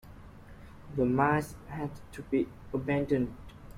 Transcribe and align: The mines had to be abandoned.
The 0.95 1.05
mines 1.05 1.53
had 1.69 1.91
to 2.13 2.23
be 2.23 2.47
abandoned. 2.73 3.35